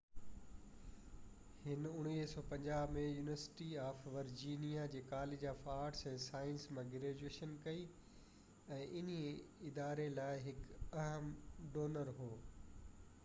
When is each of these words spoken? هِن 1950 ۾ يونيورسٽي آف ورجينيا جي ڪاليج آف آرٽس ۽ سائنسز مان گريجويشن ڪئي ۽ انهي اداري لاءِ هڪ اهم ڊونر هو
هِن 1.65 1.89
1950 1.95 2.77
۾ 2.93 3.01
يونيورسٽي 3.01 3.67
آف 3.81 3.99
ورجينيا 4.15 4.85
جي 4.95 5.01
ڪاليج 5.11 5.45
آف 5.51 5.61
آرٽس 5.73 6.01
۽ 6.13 6.15
سائنسز 6.23 6.73
مان 6.77 6.89
گريجويشن 6.95 7.53
ڪئي 7.67 7.85
۽ 8.79 8.87
انهي 9.01 9.19
اداري 9.71 10.07
لاءِ 10.15 10.41
هڪ 10.47 10.81
اهم 11.05 11.29
ڊونر 11.77 12.11
هو 12.23 12.31